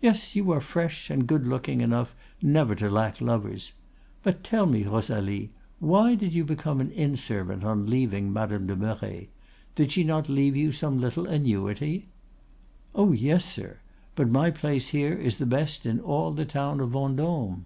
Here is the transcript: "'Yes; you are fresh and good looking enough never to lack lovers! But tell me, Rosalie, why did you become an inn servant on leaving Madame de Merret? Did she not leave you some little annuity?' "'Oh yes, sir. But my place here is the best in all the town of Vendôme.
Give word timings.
"'Yes; 0.00 0.34
you 0.34 0.50
are 0.52 0.62
fresh 0.62 1.10
and 1.10 1.26
good 1.26 1.46
looking 1.46 1.82
enough 1.82 2.14
never 2.40 2.74
to 2.76 2.88
lack 2.88 3.20
lovers! 3.20 3.72
But 4.22 4.42
tell 4.42 4.64
me, 4.64 4.82
Rosalie, 4.84 5.50
why 5.78 6.14
did 6.14 6.32
you 6.32 6.42
become 6.42 6.80
an 6.80 6.90
inn 6.92 7.16
servant 7.16 7.62
on 7.62 7.86
leaving 7.86 8.32
Madame 8.32 8.66
de 8.66 8.74
Merret? 8.74 9.28
Did 9.74 9.92
she 9.92 10.04
not 10.04 10.30
leave 10.30 10.56
you 10.56 10.72
some 10.72 10.98
little 10.98 11.28
annuity?' 11.28 12.08
"'Oh 12.94 13.12
yes, 13.12 13.44
sir. 13.44 13.80
But 14.14 14.30
my 14.30 14.50
place 14.50 14.88
here 14.88 15.12
is 15.12 15.36
the 15.36 15.44
best 15.44 15.84
in 15.84 16.00
all 16.00 16.32
the 16.32 16.46
town 16.46 16.80
of 16.80 16.92
Vendôme. 16.92 17.64